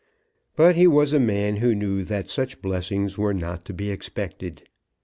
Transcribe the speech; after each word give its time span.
But 0.55 0.73
he 0.75 0.87
was 0.87 1.13
a 1.13 1.19
man 1.19 1.57
who 1.57 1.75
knew 1.75 2.03
that 2.05 2.27
such 2.27 2.59
blessings 2.63 3.19
were 3.19 3.35
not 3.35 3.65
to 3.65 3.73
be 3.75 3.91
expected. 3.91 4.63